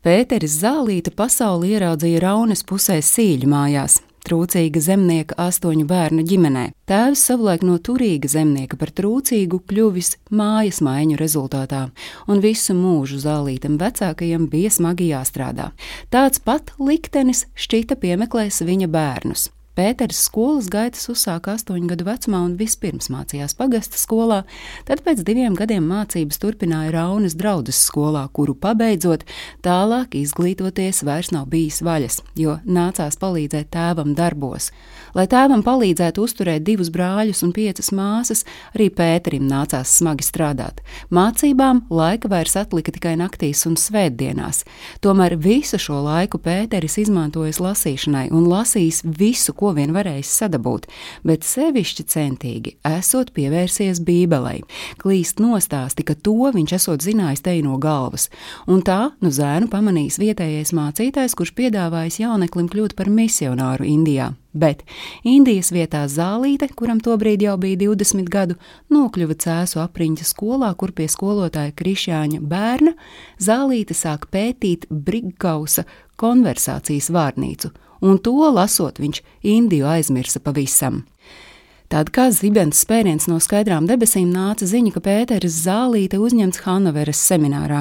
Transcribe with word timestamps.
Pēteris 0.00 0.54
Zālīta 0.62 1.12
pasauli 1.12 1.74
ieraudzīja 1.74 2.22
Raunas 2.24 2.62
pusē 2.64 2.94
sīļu 3.04 3.50
mājās, 3.52 3.98
trūcīga 4.24 4.80
zemnieka 4.80 5.36
astoņu 5.44 5.84
bērnu 5.90 6.24
ģimenē. 6.24 6.62
Tēvs 6.88 7.26
savulaik 7.28 7.66
no 7.68 7.76
turīga 7.76 8.30
zemnieka 8.32 8.78
par 8.80 8.94
trūcīgu 8.96 9.60
kļuvis 9.68 10.14
mājas 10.32 10.80
maiņu 10.80 11.20
rezultātā, 11.20 11.82
un 12.24 12.40
visu 12.40 12.72
mūžu 12.80 13.20
zālītam 13.26 13.76
vecākajam 13.76 14.48
bija 14.48 14.72
smagi 14.72 15.12
jāstrādā. 15.12 15.68
Tāds 16.08 16.40
pat 16.40 16.72
liktenis 16.80 17.44
šķita 17.52 18.00
piemeklēs 18.00 18.64
viņa 18.64 18.88
bērnus. 18.88 19.50
Pēters 19.78 20.18
skolas 20.26 20.66
gaitas 20.66 21.06
uzsāka 21.12 21.54
astoņu 21.54 21.92
gadu 21.92 22.04
vecumā 22.08 22.40
un 22.42 22.56
vispirms 22.58 23.06
mācījās 23.12 23.54
pagasta 23.54 24.00
skolā, 24.00 24.40
tad 24.88 25.04
pēc 25.06 25.22
diviem 25.24 25.54
gadiem 25.54 25.84
mācības 25.86 26.40
turpināja 26.42 26.90
Raunas 26.96 27.36
draudzes 27.38 27.78
skolā, 27.86 28.24
kuru 28.34 28.56
pabeidzot, 28.58 29.22
tālāk 29.62 30.16
izglītoties 30.18 31.04
vairs 31.06 31.30
nav 31.30 31.46
bijis 31.52 31.78
vaļas, 31.86 32.18
jo 32.34 32.56
nācās 32.66 33.14
palīdzēt 33.22 33.70
tēvam 33.70 34.16
darbos. 34.18 34.72
Lai 35.14 35.28
tēvam 35.30 35.62
palīdzētu 35.66 36.26
uzturēt 36.26 36.66
divus 36.66 36.90
brāļus 36.90 37.44
un 37.46 37.54
piecas 37.54 37.92
māsas, 37.94 38.42
arī 38.74 38.90
Pēterim 38.90 39.46
nācās 39.46 39.94
smagi 40.00 40.26
strādāt. 40.26 40.82
Mācībām 41.14 41.84
laika 41.94 42.30
vairs 42.30 42.58
atlika 42.58 42.92
tikai 42.94 43.14
naktīs 43.22 43.62
un 43.70 43.78
svētdienās. 43.78 44.64
Tomēr 45.02 45.38
visu 45.38 45.78
šo 45.78 46.02
laiku 46.04 46.42
Pēteris 46.42 46.98
izmantojis 47.04 47.62
lasīšanai 47.62 48.28
un 48.34 48.50
lasījis 48.50 49.02
visu, 49.06 49.54
ko 49.60 49.74
vien 49.76 49.92
varējis 49.96 50.32
sadabūt, 50.42 50.88
bet 51.26 51.46
sevišķi 51.46 52.06
centīgi 52.10 52.74
esot 52.88 53.34
pievērsies 53.36 54.02
Bībelei. 54.06 54.64
Klīst 55.00 55.42
nostāsti, 55.42 56.06
ka 56.08 56.16
to 56.16 56.50
viņš 56.56 56.76
esot 56.80 57.04
zinājis 57.04 57.44
te 57.44 57.58
no 57.64 57.76
galvas, 57.82 58.28
un 58.66 58.84
tā 58.86 59.12
nu 59.20 59.32
zēnu 59.34 59.68
pamanījis 59.72 60.20
vietējais 60.22 60.74
mācītājs, 60.76 61.36
kurš 61.36 61.54
piedāvājis 61.58 62.22
jauneklim 62.24 62.70
kļūt 62.72 62.96
par 62.96 63.12
misionāru 63.12 63.88
Indijā. 63.88 64.32
Bet 64.52 64.82
Indijas 65.22 65.70
vietā 65.70 66.02
Zālīte, 66.10 66.66
kuram 66.74 66.98
tobrīd 66.98 67.44
jau 67.44 67.54
bija 67.60 67.78
20 67.84 68.30
gadu, 68.32 68.56
nokļuva 68.90 69.36
cēsu 69.38 69.78
apriņķa 69.84 70.26
skolā, 70.26 70.72
kur 70.74 70.90
pie 70.90 71.06
skolotāja 71.10 71.74
Krišjāņa 71.78 72.40
bērna 72.50 72.96
Zālīte 73.38 73.94
sāk 73.94 74.26
pētīt 74.34 74.88
Brigausa 74.90 75.86
konversācijas 76.18 77.12
vārnīcu 77.14 77.70
un 78.00 78.18
to 78.18 78.36
lasot, 78.52 79.00
viņš 79.00 79.22
Indiju 79.42 79.88
aizmirsa 79.88 80.40
pavisam. 80.40 81.04
Tad 81.90 82.12
kā 82.14 82.28
zibens 82.30 82.84
spēriens 82.84 83.24
no 83.26 83.40
skaidrām 83.42 83.88
debesīm 83.88 84.28
nāca 84.30 84.62
ziņa, 84.68 84.92
ka 84.94 85.00
Pēteris 85.02 85.56
Zālīte 85.64 86.20
uzņemts 86.22 86.62
Hanoveras 86.62 87.18
seminārā. 87.18 87.80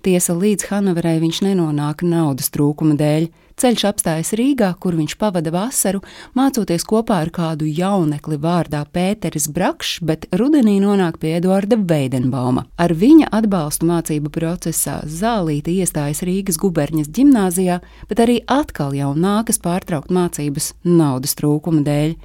Tiesa 0.00 0.32
līdz 0.32 0.70
Hanoverai 0.70 1.18
viņš 1.20 1.42
nenonāk 1.44 2.00
naudas 2.00 2.48
trūkuma 2.54 2.96
dēļ. 2.96 3.28
Ceļš 3.60 3.82
apstājas 3.90 4.30
Rīgā, 4.38 4.70
kur 4.80 4.94
viņš 4.96 5.18
pavada 5.20 5.50
vasaru, 5.52 5.98
mācoties 6.32 6.80
kopā 6.88 7.18
ar 7.26 7.28
kādu 7.28 7.66
jaunekli 7.68 8.38
vārdā 8.40 8.78
Pēteris 8.88 9.50
Brakšs, 9.52 9.98
bet 10.00 10.22
rudenī 10.32 10.78
nonāk 10.80 11.18
pie 11.20 11.34
Eduarda 11.36 11.76
Veidenbauma. 11.76 12.62
Ar 12.80 12.94
viņa 12.96 13.28
atbalstu 13.36 13.84
mācību 13.90 14.32
procesā 14.32 15.02
Zālīte 15.04 15.74
iestājas 15.74 16.22
Rīgas 16.24 16.56
guberņas 16.62 17.10
ģimnāzijā, 17.12 17.76
bet 18.08 18.22
arī 18.24 18.38
atkal 18.48 18.96
jau 18.96 19.10
nākas 19.12 19.60
pārtraukt 19.60 20.08
mācības 20.08 20.70
naudas 20.88 21.36
trūkuma 21.36 21.84
dēļ. 21.84 22.16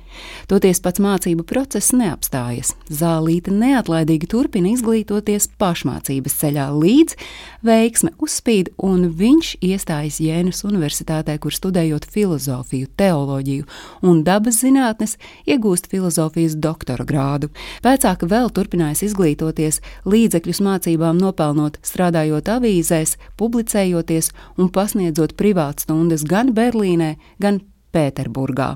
Toties 0.47 0.79
pats 0.79 1.03
mācību 1.03 1.43
process 1.43 1.91
neapstājas. 1.91 2.77
Zālīte 2.87 3.51
neatlaidīgi 3.51 4.31
turpina 4.31 4.71
izglītoties 4.71 5.49
pašmācības 5.59 6.39
ceļā 6.39 6.71
līdz 6.79 7.19
veiksme 7.67 8.15
uzspīd 8.23 8.71
un 8.79 9.09
viņš 9.19 9.57
iestājas 9.65 10.23
Jēnas 10.23 10.63
universitātē 10.63 11.24
universitātē, 11.25 11.39
kur 11.39 11.53
studējot 11.53 12.05
filozofiju, 12.05 12.87
teoloģiju 12.97 13.65
un 14.03 14.23
dabas 14.23 14.61
zinātnes, 14.61 15.17
iegūst 15.47 15.89
filozofijas 15.89 16.55
doktora 16.55 17.05
grādu. 17.05 17.49
Vecāka 17.83 18.27
vēl 18.27 18.49
turpinājis 18.49 19.11
izglītoties, 19.11 19.81
līdzekļus 20.05 20.61
mācībām 20.61 21.17
nopelnot, 21.17 21.79
strādājot 21.83 22.47
avīzēs, 22.49 23.17
publicējoties 23.37 24.31
un 24.57 24.69
pasniedzot 24.69 25.35
privātstundas 25.35 26.23
gan 26.23 26.53
Berlīnē, 26.53 27.15
gan 27.39 27.61
Pēterburgā. 27.95 28.75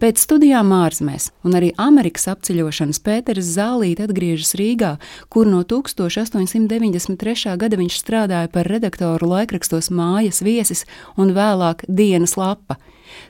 Pēc 0.00 0.20
studijām 0.20 0.72
ārzemēs 0.76 1.30
un 1.48 1.56
arī 1.58 1.72
Amerikas 1.80 2.28
apceļošanas 2.32 3.00
Pēters 3.04 3.48
Zālīte 3.56 4.04
atgriežas 4.08 4.54
Rīgā, 4.60 4.92
kur 5.32 5.48
no 5.48 5.62
1893. 5.64 7.56
gada 7.60 7.80
viņš 7.80 7.98
strādāja 8.02 8.52
par 8.52 8.68
redaktoru 8.68 9.32
laikrakstos 9.32 9.90
Mājas 9.90 10.44
viesis 10.44 10.84
un 11.16 11.34
vēlāk 11.36 11.84
Dienas 11.88 12.36
lapa. 12.40 12.76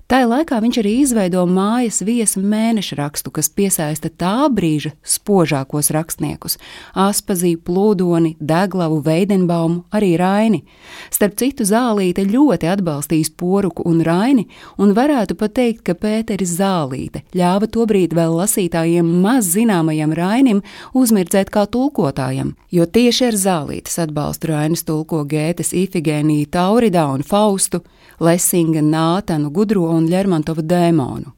Tā 0.09 0.23
laikā 0.25 0.57
viņš 0.65 0.79
arī 0.81 0.93
izveido 1.03 1.43
mājas 1.49 2.01
viesa 2.07 2.41
mēneša 2.41 2.97
rakstu, 2.97 3.33
kas 3.35 3.51
piesaista 3.53 4.09
tā 4.09 4.49
brīža 4.53 4.95
spožākos 5.05 5.91
rakstniekus- 5.93 6.57
Aspazīju, 7.09 7.61
Plūdoni, 7.67 8.37
Deglavu, 8.41 9.03
Veidenbaumu, 9.05 9.85
arī 9.93 10.17
Raini. 10.19 10.63
Starp 11.11 11.37
citu, 11.37 11.65
Zālīte 11.65 12.25
ļoti 12.25 12.71
atbalstīs 12.73 13.29
poruku 13.31 13.83
un 13.85 14.01
Raini, 14.01 14.47
un 14.79 14.95
varētu 14.95 15.28
pat 15.37 15.53
teikt, 15.59 15.83
ka 15.85 15.93
Pēteris 15.99 16.55
Zālīte 16.57 17.25
ļāva 17.37 17.69
tobrīd 17.69 18.17
vēl 18.17 18.37
lasītājiem 18.39 19.09
maz 19.23 19.53
zināmajam 19.53 20.15
Rainim 20.17 20.63
uzmirdzēt 20.97 21.53
kā 21.53 21.67
tulkotājam, 21.69 22.55
jo 22.73 22.87
tieši 22.87 23.29
ar 23.29 23.41
Zālītes 23.45 23.99
atbalstu 24.01 24.53
Rainis 24.53 24.87
tulko 24.89 25.25
Gētes 25.29 25.75
Ifigēniju 25.77 26.49
Tauridā 26.55 27.09
un 27.13 27.27
Faustu, 27.27 27.83
Lesinga 28.21 28.81
Nātanu 28.81 29.53
Gudro 29.53 29.91
un 29.93 30.09
Lermontova 30.09 30.65
dēmonu. 30.65 31.38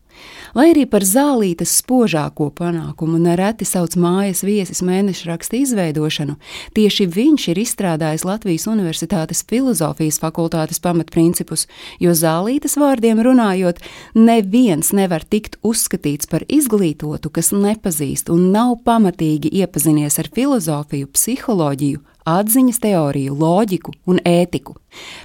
Lai 0.54 0.70
arī 0.72 0.82
par 0.90 1.04
zālītes 1.06 1.76
spožāko 1.78 2.48
panākumu 2.58 3.20
nereti 3.22 3.66
sauc 3.68 3.94
mājas 4.00 4.42
viesis 4.42 4.82
mēneša 4.82 5.28
raksta 5.28 5.58
izveidošanu, 5.60 6.34
tieši 6.74 7.06
viņš 7.06 7.46
ir 7.52 7.60
izstrādājis 7.62 8.26
Latvijas 8.26 8.66
Universitātes 8.70 9.44
filozofijas 9.46 10.18
fakultātes 10.22 10.82
pamatprincipus, 10.82 11.68
jo 12.02 12.14
zālītes 12.18 12.74
vārdiem 12.80 13.22
runājot, 13.22 13.78
neviens 14.18 14.90
nevar 14.96 15.22
tikt 15.22 15.60
uzskatīts 15.62 16.30
par 16.30 16.46
izglītotu, 16.50 17.30
kas 17.30 17.52
nepazīst 17.54 18.32
un 18.34 18.50
nav 18.54 18.80
pamatīgi 18.86 19.54
iepazinies 19.62 20.18
ar 20.18 20.32
filozofiju, 20.34 21.12
psiholoģiju, 21.14 22.02
atziņas 22.28 22.80
teoriju, 22.82 23.34
loģiku 23.38 23.94
un 24.10 24.20
ētiku. 24.26 24.76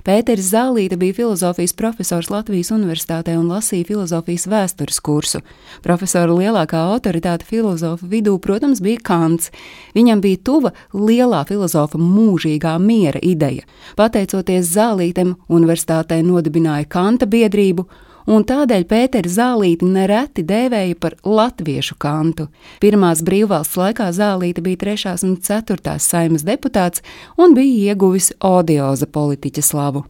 Pēters 0.06 0.52
Zālīte 0.52 0.98
bija 1.02 1.16
filozofijas 1.18 1.74
profesors 1.74 2.30
Latvijas 2.30 2.70
Universitātē 2.76 3.34
un 3.40 3.48
lasīja 3.50 3.88
filozofijas 3.88 4.46
vēstures 4.52 5.02
kursu. 5.02 5.42
Profesora 5.84 6.36
lielākā 6.38 6.84
autoritāte 6.94 7.48
filozofu 7.48 8.08
vidū, 8.12 8.38
protams, 8.42 8.82
bija 8.86 9.02
Kants. 9.04 9.52
Viņam 9.98 10.22
bija 10.22 10.42
tuva 10.46 10.74
lielā 10.94 11.44
filozofa 11.50 11.98
mūžīgā 12.02 12.76
miera 12.80 13.22
ideja. 13.26 13.66
Pateicoties 13.98 14.70
Zālītem, 14.76 15.36
universitātē 15.50 16.22
nodibināja 16.26 16.86
Kanta 16.90 17.26
biedrību 17.26 17.90
un 18.30 18.46
tādēļ 18.48 18.86
Pēteri 18.90 19.32
Zālīti 19.32 19.88
nereti 19.90 20.46
dēvēja 20.48 20.98
par 21.00 21.16
latviešu 21.26 21.98
kantu. 22.02 22.48
Pirmās 22.84 23.24
brīvvalsts 23.26 23.78
laikā 23.80 24.10
Zālīte 24.16 24.64
bija 24.66 24.82
trešās 24.86 25.26
un 25.28 25.38
ceturtās 25.42 26.08
saimas 26.10 26.46
deputāts 26.48 27.06
un 27.38 27.56
bija 27.58 27.94
ieguvis 27.94 28.34
odioza 28.40 29.08
politiķa 29.08 29.64
slavu. 29.66 30.06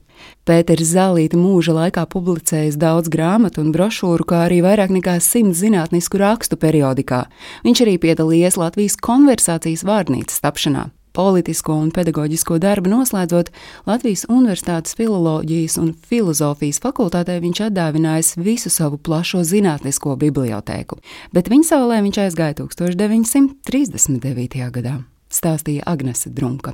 Pēters 0.47 0.93
Zālīte 0.95 1.37
mūža 1.39 1.75
laikā 1.75 2.05
publicējis 2.09 2.79
daudz 2.79 3.11
grāmatu 3.11 3.61
un 3.63 3.73
brošūru, 3.75 4.25
kā 4.27 4.45
arī 4.47 4.61
vairāk 4.65 4.93
nekā 4.95 5.17
simts 5.19 5.59
zinātnisku 5.63 6.21
rakstu 6.21 6.59
periodikā. 6.61 7.25
Viņš 7.67 7.85
arī 7.85 7.97
piedalījies 8.07 8.59
Latvijas 8.61 8.99
konversācijas 9.03 9.83
vārnīcas 9.87 10.39
tapšanā 10.45 10.89
politisko 11.15 11.73
un 11.79 11.91
pedagoģisko 11.95 12.57
darbu 12.63 12.87
noslēdzot 12.91 13.47
Latvijas 13.87 14.25
Universitātes 14.29 14.95
filoloģijas 14.99 15.75
un 15.81 15.87
filozofijas 16.09 16.81
fakultātē, 16.83 17.33
viņš 17.43 17.59
atdāvinājis 17.69 18.29
visu 18.41 18.69
savu 18.73 18.97
plašo 18.97 19.39
zinātnisko 19.47 20.11
bibliotēku, 20.21 20.95
bet 21.35 21.45
viņa 21.51 21.65
saulē 21.71 21.97
viņš 22.07 22.17
aizgāja 22.25 22.53
1939. 22.63 24.55
gadā, 24.75 24.93
stāstīja 25.31 25.81
Agnese 25.85 26.29
Drunka. 26.33 26.71